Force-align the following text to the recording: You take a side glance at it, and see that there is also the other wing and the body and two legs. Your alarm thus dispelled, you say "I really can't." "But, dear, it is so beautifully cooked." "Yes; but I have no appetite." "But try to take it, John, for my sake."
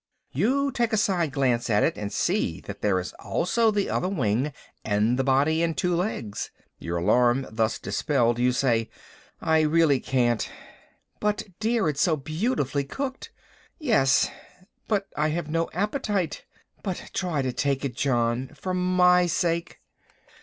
You 0.31 0.71
take 0.71 0.93
a 0.93 0.97
side 0.97 1.31
glance 1.31 1.69
at 1.69 1.83
it, 1.83 1.95
and 1.95 2.11
see 2.11 2.59
that 2.61 2.81
there 2.81 2.99
is 2.99 3.13
also 3.19 3.69
the 3.69 3.87
other 3.87 4.09
wing 4.09 4.51
and 4.83 5.15
the 5.19 5.23
body 5.23 5.61
and 5.61 5.77
two 5.77 5.95
legs. 5.95 6.49
Your 6.79 6.97
alarm 6.97 7.45
thus 7.51 7.77
dispelled, 7.77 8.39
you 8.39 8.51
say 8.51 8.89
"I 9.41 9.61
really 9.61 9.99
can't." 9.99 10.49
"But, 11.19 11.43
dear, 11.59 11.87
it 11.87 11.97
is 11.97 12.01
so 12.01 12.17
beautifully 12.17 12.83
cooked." 12.83 13.29
"Yes; 13.77 14.31
but 14.87 15.07
I 15.15 15.27
have 15.29 15.51
no 15.51 15.69
appetite." 15.71 16.45
"But 16.81 17.11
try 17.13 17.43
to 17.43 17.53
take 17.53 17.85
it, 17.85 17.95
John, 17.95 18.47
for 18.55 18.73
my 18.73 19.27
sake." 19.27 19.81